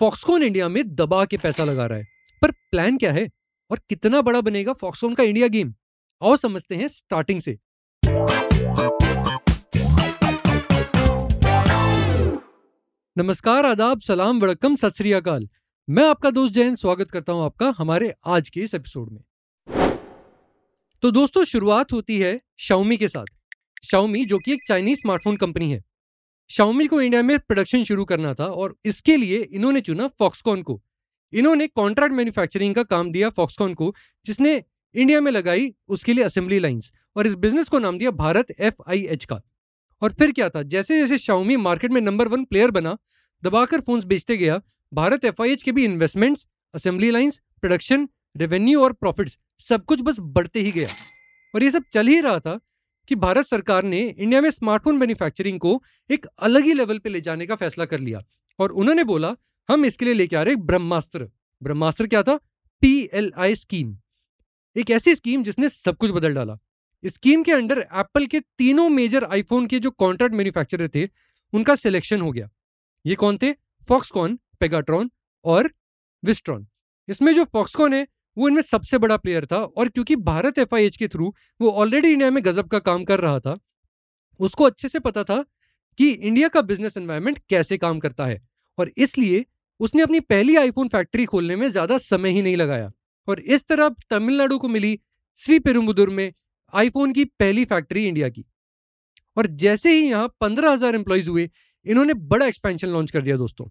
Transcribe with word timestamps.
Foxconn 0.00 0.42
India 0.42 0.68
में 0.68 0.94
दबा 0.94 1.24
के 1.24 1.36
पैसा 1.36 1.64
लगा 1.64 1.86
रहा 1.86 1.98
है। 1.98 2.04
पर 2.42 2.50
प्लान 2.50 2.98
क्या 2.98 3.12
है? 3.12 3.30
और 3.70 3.80
कितना 3.88 4.22
बड़ा 4.22 4.40
बनेगा 4.40 4.72
फॉक्सकॉन 4.72 5.14
का 5.14 5.22
इंडिया 5.22 5.48
गेम 5.48 5.74
आओ 6.24 6.36
समझते 6.36 6.74
हैं 6.74 6.88
स्टार्टिंग 6.88 7.40
से। 7.40 7.58
नमस्कार, 13.18 13.66
आदाब, 13.66 14.00
सलाम, 14.00 14.40
वड़कम, 14.40 14.76
सत 14.76 14.92
मैं 15.90 16.08
आपका 16.08 16.30
दोस्त 16.30 16.54
जैन, 16.54 16.74
स्वागत 16.74 17.10
करता 17.10 17.32
हूँ 17.32 17.44
आपका 17.44 17.74
हमारे 17.78 18.14
आज 18.26 18.48
के 18.48 18.60
इस 18.60 18.74
एपिसोड 18.74 19.08
में। 19.12 19.22
तो 21.02 21.10
दोस्तों, 21.10 21.44
शुरुआत 21.44 21.92
होती 21.92 22.18
है 22.18 22.40
शाउमी 22.58 22.96
के 22.96 23.08
साथ। 23.08 23.26
शाउमी 23.90 24.24
जो 24.24 24.38
कि 24.38 24.52
एक 24.52 24.60
चाइनीज़ 24.68 24.98
स्मार्टफ़ोन 24.98 25.36
कंपनी 25.36 25.72
है 25.72 25.87
शाओमी 26.50 26.86
को 26.86 27.00
इंडिया 27.02 27.22
में 27.22 27.38
प्रोडक्शन 27.38 27.84
शुरू 27.84 28.04
करना 28.04 28.34
था 28.34 28.46
और 28.46 28.76
इसके 28.84 29.16
लिए 29.16 29.38
इन्होंने 29.38 29.80
चुना 29.80 30.08
फॉक्सकॉन 30.08 30.62
को। 30.62 30.82
इन्होंने 31.32 31.66
कॉन्ट्रैक्ट 31.66 32.14
मैन्युफैक्चरिंग 32.14 32.74
का 32.74 32.82
काम 32.82 33.10
दिया 33.10 33.30
फॉक्सकॉन 33.30 33.74
को, 33.74 33.94
जिसने 34.26 34.62
इंडिया 34.94 35.20
में 35.20 35.32
लगाई 35.32 35.74
उसके 35.88 36.12
लिए 36.12 36.24
असेंबली 36.24 36.58
लाइंस 36.58 36.92
और 37.16 37.26
इस 37.26 37.34
बिज़नेस 37.34 37.68
को 37.68 37.78
नाम 37.78 37.98
दिया 37.98 38.10
भारत 38.10 38.50
एफआईएच 38.50 39.24
का। 39.24 39.40
और 40.02 40.12
फिर 40.12 40.32
क्या 40.32 40.48
था? 40.48 40.62
जैसे 40.62 41.00
जैसे 41.00 41.18
शाओमी 41.18 41.56
मार्केट 41.56 41.90
में 41.90 42.00
नंबर 42.00 42.28
वन 42.28 42.44
प्लेयर 42.44 42.70
बना, 42.70 42.98
दबाकर 43.42 43.80
फोन्स 43.80 44.04
बेचते 44.04 44.36
गया, 44.36 44.60
भारत 44.92 45.24
एफआईएच 45.24 45.62
के 45.62 45.72
भी 45.72 45.84
investments 45.84 46.46
assembly 46.74 47.10
lines 47.10 47.40
production 47.60 48.08
revenue 48.36 48.82
और 48.82 48.92
प्रॉफिट्स 48.92 49.38
सब 49.58 49.84
कुछ 49.84 50.00
बस 50.00 50.16
बढ़ते 50.20 50.60
ही 50.60 50.72
गया। 50.72 50.88
और 51.54 51.62
ये 51.62 51.70
सब 51.70 51.84
चल 51.92 52.06
ही 52.06 52.20
रहा 52.20 52.38
था 52.38 52.60
कि 53.08 53.14
भारत 53.14 53.46
सरकार 53.46 53.84
ने 53.84 54.00
इंडिया 54.00 54.40
में 54.40 54.50
स्मार्टफ़ोन 54.50 54.96
मैन्युफैक्चरिंग 54.96 55.58
को 55.60 55.82
एक 56.10 56.26
अलग 56.38 56.64
ही 56.64 56.72
लेवल 56.72 56.98
पे 56.98 57.10
ले 57.10 57.20
जाने 57.20 57.46
का 57.46 57.54
फैसला 57.54 57.84
कर 57.84 58.00
लिया 58.00 58.22
और 58.58 58.72
उन्होंने 58.72 59.04
बोला, 59.04 59.34
हम 59.68 59.84
इसके 59.84 60.04
लिए 60.04 60.14
लेके 60.14 60.36
आ 60.36 60.42
रहे 60.42 60.56
ब्रह्मास्त्र। 60.56 61.28
ब्रह्मास्त्र 61.62 62.06
क्या 62.06 62.22
था? 62.22 62.36
P 62.82 63.08
L 63.12 63.32
I 63.36 63.54
scheme. 63.54 63.96
एक 64.76 64.90
ऐसी 64.90 65.14
स्कीम 65.14 65.42
जिसने 65.42 65.68
सब 65.68 65.96
कुछ 65.96 66.10
बदल 66.10 66.34
डाला। 66.34 66.58
स्कीम 67.04 67.42
के 67.42 67.52
अंडर 67.52 67.78
एप्पल 67.78 68.26
के 68.26 68.40
तीनों 68.40 68.88
मेजर 68.88 69.24
आईफोन 69.24 69.66
के 69.66 69.78
जो 69.78 69.90
कॉन्ट्रैक्ट 69.90 70.34
मैन्युफैक्चरर 70.34 70.88
थे, 70.88 71.08
उनका 71.52 71.74
सिलेक्शन 71.74 72.20
हो 72.20 72.32
गया। 72.32 72.48
ये 73.06 73.14
कौन 73.14 73.38
थे? 73.42 73.52
फॉक्सकॉन, 73.88 74.38
पेगाट्रॉन 74.60 75.10
और 75.44 75.70
विस्ट्रॉन। 76.24 76.66
इसमें 77.08 77.34
जो 77.34 77.44
फॉक्सकॉन 77.44 77.94
है 77.94 78.06
वो 78.38 78.48
इनमें 78.48 78.62
सबसे 78.62 78.98
बड़ा 78.98 79.16
प्लेयर 79.16 79.46
था 79.46 79.58
और 79.58 79.88
क्योंकि 79.88 80.16
भारत 80.24 80.58
एफआईएच 80.58 80.96
के 80.96 81.08
थ्रू 81.08 81.32
वो 81.60 81.70
ऑलरेडी 81.72 82.08
इंडिया 82.08 82.30
में 82.30 82.44
गजब 82.44 82.68
का 82.68 82.78
काम 82.80 83.04
कर 83.04 83.20
रहा 83.20 83.40
था, 83.40 83.58
उसको 84.40 84.64
अच्छे 84.64 84.88
से 84.88 84.98
पता 85.00 85.24
था 85.24 85.44
कि 85.98 86.10
इंडिया 86.10 86.48
का 86.48 86.60
बिज़नेस 86.62 86.96
एनवायरनमेंट 86.96 87.38
कैसे 87.48 87.76
काम 87.78 87.98
करता 87.98 88.26
है 88.26 88.40
और 88.78 88.90
इसलिए 88.98 89.44
उसने 89.80 90.02
अपनी 90.02 90.20
पहली 90.22 90.56
आईफोन 90.56 90.88
फैक्ट्री 90.88 91.24
खोलने 91.24 91.56
में 91.56 91.68
ज़्यादा 91.68 91.98
समय 92.00 92.30
ही 92.30 92.42
नहीं 92.42 92.56
लगाया। 92.56 92.90
और 93.28 93.40
इस 93.40 93.66
तरह 93.68 93.88
तमिलनाडु 94.10 94.58
को 94.58 94.68
मिली 94.68 94.98
श्री 95.38 95.58
पेरुम्बुदुर 95.58 96.10
में 96.10 96.32
आईफोन 96.72 97.12
की 97.12 97.24
पहली 97.24 97.64
फैक्ट्री 97.64 98.06
इंडिया 98.06 98.28
की। 98.28 98.44
और 99.36 99.46
जैसे 99.56 99.92
ही 99.92 100.08
यहाँ 100.08 100.28
पंद्रह 100.40 100.70
हज़ार 100.70 100.94
एम्प्लॉयज़ 100.94 101.28
हुए, 101.30 101.48
इन्होंने 101.86 102.14
बड़ा 102.14 102.46
एक्सपेंशन 102.46 102.88
लॉन्च 102.88 103.10
कर 103.10 103.22
दिया 103.22 103.36
दोस्तों। 103.36 103.68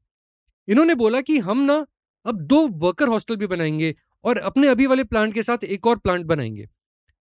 इन्होंने 0.67 0.95
बोला 0.95 1.21
कि 1.21 1.37
हम 1.39 1.61
ना 1.61 1.85
अब 2.25 2.39
दो 2.43 2.67
वर्कर 2.77 3.07
हॉस्टल 3.07 3.35
भी 3.35 3.47
बनाएँगे 3.47 3.95
और 4.27 4.37
अपने 4.39 4.67
अभी 4.67 4.85
वाले 4.87 5.03
प्लांट 5.05 5.33
के 5.33 5.43
साथ 5.43 5.63
एक 5.65 5.87
और 5.87 5.97
प्लांट 5.97 6.25
बनाएँगे। 6.25 6.67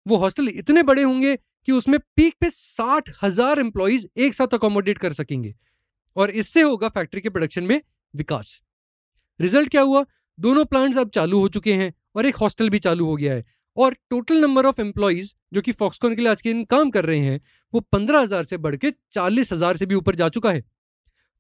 वो 0.06 0.18
हॉस्टल 0.18 0.48
इतने 0.50 0.84
बड़े 0.84 1.04
होंगे 1.04 1.36
कि 1.36 1.72
उसमें 1.72 2.00
पीक 2.16 2.36
पे 2.42 2.50
साठ 2.50 3.10
हज़ार 3.24 3.60
एम्प्लॉयज़ 3.60 4.08
एक 4.18 4.34
साथ 4.34 4.54
अकोमोडेट 4.54 4.98
कर 4.98 5.14
सकेंगे 5.14 5.54
और 6.16 6.30
इससे 6.32 6.62
होगा 6.62 6.90
फैक्ट्री 6.90 7.22
के 7.22 7.30
प्रोडक्शन 7.30 7.64
में 7.64 7.82
विकास। 8.14 8.60
रिज़ल्ट 9.40 9.70
क्या 9.70 9.82
हुआ? 9.82 10.06
दोनों 10.38 10.66
प्लांट्स 10.66 10.98
अब 10.98 11.10
चालू 11.10 11.40
हो 11.40 11.48
चुके 11.50 11.74
हैं 11.74 11.94
और 12.16 12.26
एक 12.26 12.36
हॉस्टल 12.36 12.70
भी 12.70 12.80
चालू 12.80 13.06
हो 13.06 13.16
गया 13.16 13.34
है 13.34 13.46
और 13.78 13.96
टोटल 14.10 14.42
नंबर 14.42 14.66
ऑफ़ 14.66 14.82
एम्प्लॉयज़ 14.82 15.34
जो 15.54 15.62
कि 15.62 15.72
फॉक्सकॉन 15.74 16.16
के 16.16 16.22
लिए 16.22 16.32
आज 16.32 16.42
के 16.42 16.54
दिन 16.54 16.64
काम 16.66 16.90
कर 16.90 17.06
रहे 17.06 17.20
हैं, 17.20 17.40
वो 17.74 17.80
पंद्रह 17.82 18.20
हज़ार 18.20 18.44
से 18.44 18.58
बढ़ 18.58 18.76
के 18.76 18.92
चालीस 19.12 19.52
हज़ार 19.54 19.78
से 19.78 19.86
भी 19.86 19.96
ऊपर 19.96 20.16
जा 20.16 20.30
चुका 20.30 20.52
है। 20.52 20.64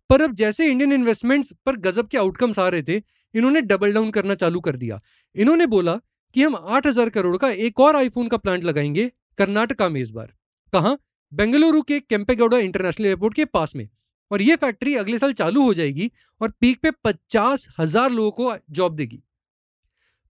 पर 0.10 0.22
अब 0.22 0.36
जैसे 0.36 0.68
इंडियन 0.68 0.94
इन्वेस्टमेंट्स 0.94 1.54
पर 1.66 1.76
गजब 1.78 2.08
के 2.08 2.18
आउटकम्स 2.18 2.60
आ 2.60 2.68
रहे 2.70 2.84
थे 2.84 3.00
इन्होंने 3.34 3.62
डबल 3.62 3.94
डाउन 3.94 4.12
करना 4.12 4.36
चालू 4.36 4.60
कर 4.60 4.76
दिया। 4.76 5.00
इन्होंने 5.36 5.66
बोला 5.68 6.00
कि 6.36 6.44
हम 6.44 6.56
आठ 6.56 6.88
हज़ार 6.88 7.10
करोड़ 7.10 7.38
का 7.38 7.50
एक 7.50 7.80
और 7.80 7.96
आईफोन 7.96 8.28
का 8.28 8.38
प्लांट 8.38 8.64
लगाएँगे, 8.64 9.12
कर्नाटका 9.38 9.90
में 9.90 10.02
इस 10.02 10.12
बार। 10.12 10.34
कहा? 10.74 10.98
बेंगलुरु 11.32 11.82
के 11.82 12.00
केम्पेगौड़ा 12.00 12.58
इंटरनेशनल 12.58 13.06
एयरपोर्ट 13.06 13.34
के 13.34 13.46
पास 13.46 13.76
में। 13.76 13.88
और 14.32 14.42
ये 14.42 14.56
फैक्ट्री 14.56 14.96
अगले 14.96 15.20
साल 15.20 15.34
चालू 15.34 15.64
हो 15.64 15.74
जाएगी 15.74 16.12
और 16.42 16.50
पीक 16.52 16.80
पे 16.80 16.92
पचास 17.04 17.68
हज़ार 17.80 18.12
लोगों 18.12 18.32
को 18.32 18.54
जॉब 18.72 18.96
देगी। 18.96 19.22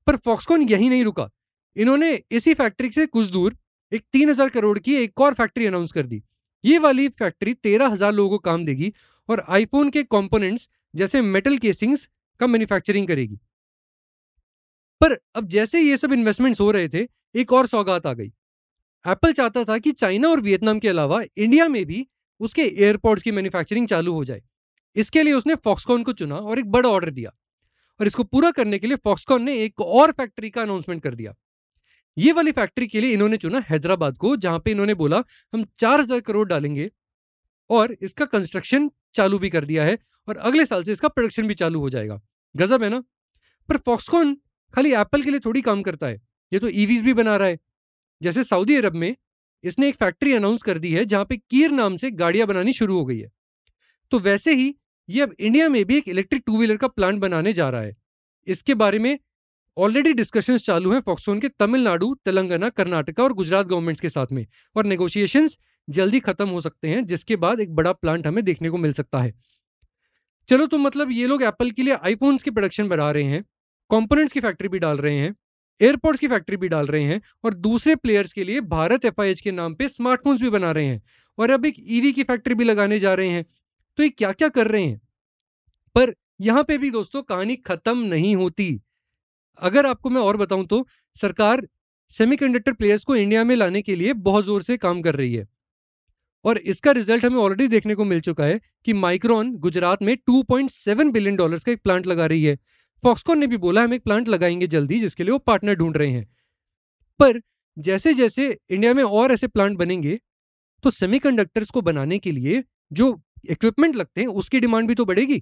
पर 0.08 0.16
फॉक्सकॉन 0.16 0.62
यही 0.62 0.90
नहीं 0.90 1.04
रुका। 1.04 1.30
इन्होंने 1.76 2.12
इसी 2.32 2.54
फैक्ट्री 2.54 2.90
से 2.90 3.06
कुछ 3.06 3.26
दूर 3.26 3.56
एक 3.92 4.04
तीन 4.14 4.30
हज़ार 4.30 4.50
करोड़ 4.50 4.78
की 4.80 4.96
एक 4.96 5.22
और 5.22 5.34
फैक्ट्री 5.34 5.66
अनाउंस 5.66 5.92
कर 5.92 6.06
दी। 6.06 6.22
ये 6.64 6.78
वाली 6.78 7.08
फैक्ट्री 7.10 7.54
तेरह 7.54 7.88
हज़ार 7.88 8.14
लोगों 8.14 8.30
को 8.30 8.38
काम 8.40 8.66
देगी 8.66 8.94
और 9.30 9.44
आईफोन 9.50 9.90
के 9.90 10.04
कंपोनेंट्स 10.04 10.68
जैसे 10.94 11.22
मेटल 11.22 11.58
केसिंग्स 11.58 12.08
का 12.40 12.48
मैन्युफैक्चरिंग 12.48 13.08
करेगी। 13.08 13.40
पर 15.02 15.18
अब 15.36 15.48
जैसे 15.48 15.82
ये 15.82 15.98
सब 15.98 16.14
इन्वेस्टमेंट्स 16.14 16.60
हो 16.62 16.70
रहे 16.72 16.90
थे, 16.90 17.08
एक 17.36 17.54
और 17.54 17.68
सौगात 17.68 18.08
आ 18.08 18.14
गई। 18.14 18.32
एप्पल 19.06 19.34
चाहता 19.34 19.64
था 19.64 19.78
कि 19.78 19.92
चाइना 19.94 20.30
और 20.30 20.40
वियतनाम 20.42 20.80
के 20.80 20.88
अलावा 20.90 21.22
इंडिया 21.38 21.68
में 21.68 21.86
भी 21.86 22.06
उसके 22.42 22.62
एयरपोर्ट्स 22.62 23.24
की 23.24 23.32
मैन्युफैक्चरिंग 23.32 23.88
चालू 23.88 24.14
हो 24.14 24.24
जाए। 24.26 24.42
इसके 24.96 25.24
लिए 25.24 25.34
उसने 25.34 25.56
फॉक्सकॉन 25.58 26.04
को 26.04 26.14
चुना 26.14 26.36
और 26.36 26.60
एक 26.60 26.72
बड़ा 26.72 26.90
ऑर्डर 26.90 27.10
दिया 27.12 27.32
और 28.00 28.08
इसको 28.08 28.24
पूरा 28.26 28.52
करने 28.52 28.80
के 28.80 28.88
लिए 28.88 28.98
फॉक्सकॉन 28.98 29.44
ने 29.44 29.58
एक 29.64 29.82
और 29.82 30.12
फैक्ट्री 30.12 30.50
का 30.50 30.62
अनाउंसमेंट 30.62 31.02
कर 31.04 31.16
दिया। 31.16 31.34
ये 32.18 32.32
वाली 32.32 32.52
फैक्ट्री 32.52 32.88
के 32.88 33.02
लिए 33.02 33.14
इन्होंने 33.14 33.38
चुना 33.38 33.60
हैदराबाद 33.70 34.18
को, 34.18 34.36
जहाँ 34.36 34.60
पे 34.60 34.72
इन्होंने 34.72 34.94
बोला, 34.94 35.24
हम 35.54 35.66
चार 35.80 36.02
हज़ार 36.02 36.20
करोड़ 36.22 36.48
डालेंगे 36.48 36.90
और 37.70 37.96
इसका 38.02 38.26
कंस्ट्रक्शन 38.28 38.90
चालू 39.16 39.40
भी 39.40 39.50
कर 39.50 39.66
दिया 39.66 39.84
है 39.84 39.98
और 40.28 40.38
अगले 40.38 40.66
साल 40.66 40.84
से 40.84 40.92
इसका 40.92 41.08
प्रोडक्शन 41.08 41.48
भी 41.48 41.54
चालू 41.54 41.80
हो 41.80 41.90
जाएगा। 41.90 42.22
गजब 42.56 42.84
है 42.84 42.90
ना? 42.90 43.04
पर 43.70 43.78
फॉक्सकॉन 43.78 44.36
खाली 44.74 44.92
एप्पल 44.94 45.24
के 45.24 45.32
लिए 45.32 45.40
थोड़ी 45.40 45.62
काम 45.62 45.82
करता 45.82 46.08
है। 46.08 46.22
ये 46.52 46.60
तो 46.60 46.70
ईवीज 46.70 47.04
भी 47.04 47.14
बना 47.14 47.36
रहा 47.38 47.48
है। 47.48 47.60
जैसे 48.22 48.44
सऊदी 48.44 48.76
अरब 48.76 48.96
में 48.96 49.16
इसने 49.64 49.88
एक 49.90 49.96
फैक्ट्री 49.96 50.34
अनाउंस 50.34 50.64
कर 50.64 50.78
दी 50.80 50.94
है 50.94 51.06
जहाँ 51.06 51.26
पे 51.26 51.38
कीर 51.38 51.72
नाम 51.72 51.98
से 51.98 52.12
गाड़ियाँ 52.12 52.48
बनानी 52.48 52.74
शुरू 52.74 52.98
हो 52.98 53.06
गई 53.06 53.18
है। 53.20 53.32
तो 54.12 54.20
वैसे 54.20 54.54
ही 54.54 54.76
ये 55.10 55.22
अब 55.22 55.34
इंडिया 55.40 55.70
में 55.70 55.84
भी 55.86 55.98
एक 55.98 56.08
इलेक्ट्रिक 56.08 56.44
टू 56.46 56.58
व्हीलर 56.58 56.78
का 56.78 56.88
प्लांट 56.88 57.20
बनाने 57.20 57.54
जा 57.54 57.70
रहा 57.70 57.82
है। 57.82 57.96
इसके 58.48 58.74
बारे 58.74 59.00
में 59.00 59.18
ऑलरेडी 59.78 60.14
डिस्कशंस 60.14 60.64
चालू 60.64 60.92
हैं 60.92 61.00
फॉक्सोन 61.02 61.40
के 61.40 61.50
तमिलनाडु, 61.50 62.14
तेलंगाना, 62.26 62.70
कर्नाटका 62.70 63.24
और 63.24 63.34
गुजरात 63.34 63.66
गवर्नमेंट्स 63.66 64.02
के 64.02 64.10
साथ 64.10 64.32
में 64.32 64.46
और 64.76 64.86
नेगोशिएशंस 64.86 65.58
जल्दी 65.90 66.20
खत्म 66.20 66.48
हो 66.50 66.62
सकते 66.62 66.88
हैं, 66.88 67.06
जिसके 67.06 67.36
बाद 67.36 67.60
एक 67.60 67.76
बड़ा 67.76 67.92
प्लांट 67.94 68.28
हमें 68.28 68.44
देखने 68.46 68.70
को 68.70 68.78
मिल 68.78 68.94
सकता 68.94 69.20
है। 69.20 69.34
चलो 70.48 70.66
तो 70.66 70.78
मतलब 70.78 71.12
ये 71.12 71.28
लोग 71.28 71.44
एप्पल 71.44 71.72
के 71.72 71.84
लिए 71.84 71.94
आईफोन्स 71.96 72.44
की 72.44 72.52
प्रोडक्शन 72.52 72.90
बढ़ा 72.90 73.12
रहे 73.12 73.24
हैं 73.24 73.44
कंपोनेंट्स 73.92 74.34
की 74.34 74.40
फैक्ट्री 74.40 74.68
भी 74.68 74.80
डाल 74.80 74.98
रहे 74.98 75.18
हैं 75.18 75.36
एयरपोर्ट्स 75.82 76.20
की 76.20 76.28
फैक्ट्री 76.28 76.58
भी 76.58 76.68
डाल 76.68 76.88
रहे 76.88 77.04
हैं 77.04 77.22
और 77.44 77.54
दूसरे 77.56 77.96
प्लेयर्स 77.96 78.34
के 78.34 78.44
लिए 78.44 78.62
भारत 78.70 79.06
एफआईएच 79.06 79.42
के 79.42 79.52
नाम 79.52 79.76
पे 79.76 79.88
स्मार्टफोन्स 79.88 80.42
भी 80.42 80.50
बना 80.50 80.72
रहे 80.72 80.86
हैं 80.86 81.02
और 81.38 81.52
अब 81.52 81.66
एक 81.66 81.76
ईवी 81.80 82.12
की 82.12 82.24
फैक्ट्री 82.24 82.56
भी 82.56 82.64
लगाने 82.64 83.00
जा 83.00 83.14
रहे 83.14 83.30
हैं। 83.30 83.46
तो 83.98 84.04
ये 84.04 84.10
क्या 84.10 84.32
क्या 84.32 84.50
कर 84.50 84.68
रहे 84.68 84.84
हैं? 84.84 85.00
पर 85.96 86.14
यहाँ 86.42 86.64
पे 86.64 86.78
भी 86.78 86.90
दोस्तों 86.90 87.22
कहानी 87.22 87.56
खत्म 87.56 87.98
नहीं 87.98 88.36
होती। 88.36 88.82
अगर 89.60 89.86
आपको 89.86 90.10
मैं 90.10 90.22
और 90.22 90.38
बताऊँ 90.38 90.66
तो 90.66 90.86
सरकार 91.16 91.68
सेमीकंडक्टर 92.12 92.74
प्लेयर्स 92.74 93.04
को 93.04 93.16
इंडिया 93.16 93.44
में 93.44 93.56
लाने 93.56 93.82
के 93.82 93.96
लिए 93.96 94.14
बहुत 94.22 94.46
ज़ोर 94.46 94.64
से 94.64 94.78
काम 94.78 95.02
कर 95.02 95.16
रही 95.16 95.34
है। 95.36 95.48
और 96.46 96.58
इसका 96.58 96.92
रिज़ल्ट 96.92 97.26
हमें 97.26 97.38
ऑलरेडी 97.38 97.68
देखने 97.68 97.96
को 97.96 98.06
मिल 98.06 98.22
चुका 98.22 98.44
है 98.44 98.60
कि 98.86 98.94
माइक्रोन 98.94 99.56
गुजरात 99.58 100.02
में 100.04 100.16
2.7 100.30 101.12
बिलियन 101.12 101.36
डॉलर्स 101.36 101.64
का 101.64 101.72
एक 101.72 101.82
प्लांट 101.84 102.08
लगा 102.08 102.26
रही 102.26 102.44
है। 102.46 102.58
फॉक्सकॉन 103.04 103.40
ने 103.40 103.48
भी 103.48 103.58
बोला, 103.58 103.84
हम 103.84 103.94
एक 103.94 104.04
प्लांट 104.04 104.28
लगाएँगे 104.28 104.68
जल्दी, 104.68 105.00
जिसके 105.00 105.24
लिए 105.24 105.32
वो 105.32 105.38
पार्टनर 105.40 105.76
ढूंढ 105.76 105.98
रहे 105.98 106.12
हैं। 106.12 106.28
पर 107.20 107.42
जैसे 107.78 108.14
जैसे 108.14 108.58
इंडिया 108.70 108.94
में 108.94 109.04
और 109.04 109.32
ऐसे 109.32 109.48
प्लांट 109.48 109.78
बनेंगे 109.78 110.20
तो 110.84 110.90
सेमीकंडक्टर्स 110.90 111.70
को 111.70 111.82
बनाने 111.82 112.18
के 112.20 112.32
लिए 112.32 112.64
जो 112.94 113.22
इक्विपमेंट 113.50 113.96
लगते 113.96 114.22
हैं, 114.22 114.28
उसकी 114.28 114.60
डिमांड 114.60 114.88
भी 114.88 114.96
तो 114.96 115.06
बढ़ेगी। 115.06 115.42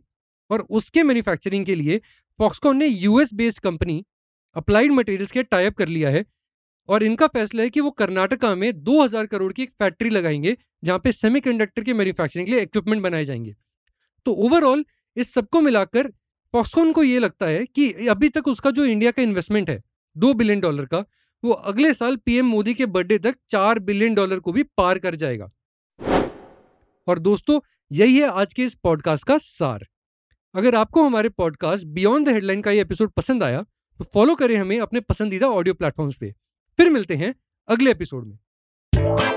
और 0.49 0.61
उसके 0.69 1.03
मैन्युफैक्चरिंग 1.03 1.65
के 1.65 1.75
लिए 1.75 2.01
फॉक्सकॉन 2.39 2.77
ने 2.77 2.87
US 2.87 3.33
based 3.33 3.59
company 3.59 4.05
applied 4.55 4.91
materials 4.91 5.31
के 5.31 5.43
टाइप 5.43 5.75
कर 5.77 5.87
लिया 5.87 6.09
है 6.09 6.25
और 6.87 7.03
इनका 7.03 7.27
फैसला 7.27 7.63
है 7.63 7.69
कि 7.69 7.79
वो 7.79 7.91
कर्नाटका 7.91 8.55
में 8.55 8.71
2000 8.83 9.25
करोड़ 9.25 9.53
की 9.53 9.63
एक 9.63 9.71
फैक्ट्री 9.71 10.09
लगाएँगे, 10.09 10.57
जहाँ 10.83 10.99
पे 10.99 11.11
सेमीकंडक्टर 11.11 11.83
के 11.83 11.93
मैन्युफैक्चरिंग 11.93 12.47
के 12.47 12.53
लिए 12.53 12.61
इक्विपमेंट 12.61 13.03
बनाए 13.03 13.25
जाएँगे। 13.25 13.55
तो 14.25 14.33
ओवरऑल 14.33 14.85
इस 15.15 15.33
सबको 15.33 15.61
मिलाकर 15.61 16.07
फॉक्सकॉन 16.53 16.91
को 16.91 17.03
ये 17.03 17.19
लगता 17.19 17.45
है 17.45 17.65
कि 17.65 17.91
अभी 18.07 18.29
तक 18.29 18.47
उसका 18.47 18.71
जो 18.71 18.85
इंडिया 18.85 19.11
का 19.11 19.21
इन्वेस्टमेंट 19.21 19.69
है, 19.69 19.83
दो 20.17 20.33
बिलियन 20.33 20.59
डॉलर 20.59 20.85
का, 20.85 21.03
वो 21.43 21.51
अगले 21.51 21.93
साल 21.93 22.15
पीएम 22.15 22.45
मोदी 22.45 22.73
के 22.73 22.85
बर्थडे 22.85 23.17
तक 23.19 23.35
चार 23.49 23.79
बिलियन 23.79 24.15
डॉलर 24.15 24.39
को 24.39 24.51
भी 24.51 24.63
पार 24.63 24.99
कर 24.99 25.15
जाएगा। 25.15 25.49
और 27.07 27.19
दोस्तों, 27.19 27.59
यही 27.91 28.19
है 28.19 28.27
आज 28.27 28.53
के 28.53 28.63
इस 28.63 28.75
पॉडकास्ट 28.75 29.27
का 29.27 29.37
सार। 29.37 29.87
अगर 30.55 30.75
आपको 30.75 31.03
हमारे 31.03 31.29
पॉडकास्ट 31.29 31.85
बियॉन्ड 31.85 32.29
द 32.29 32.31
हेडलाइन 32.31 32.61
का 32.61 32.71
ये 32.71 32.81
एपिसोड 32.81 33.11
पसंद 33.11 33.43
आया 33.43 33.61
तो 33.99 34.03
फॉलो 34.03 34.35
करें 34.35 34.55
हमें 34.57 34.79
अपने 34.79 34.99
पसंदीदा 34.99 35.47
ऑडियो 35.47 35.73
प्लेटफॉर्म्स 35.73 36.15
पे। 36.15 36.33
फिर 36.77 36.89
मिलते 36.89 37.15
हैं 37.15 37.33
अगले 37.67 37.91
एपिसोड 37.91 38.25
में। 38.25 39.36